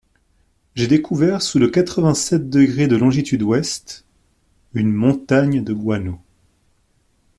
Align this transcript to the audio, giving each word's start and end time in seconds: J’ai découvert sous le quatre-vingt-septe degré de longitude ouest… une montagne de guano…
J’ai 0.73 0.87
découvert 0.87 1.43
sous 1.43 1.59
le 1.59 1.69
quatre-vingt-septe 1.69 2.49
degré 2.49 2.87
de 2.87 2.95
longitude 2.95 3.43
ouest… 3.43 4.03
une 4.73 4.91
montagne 4.91 5.63
de 5.63 5.73
guano… 5.73 6.19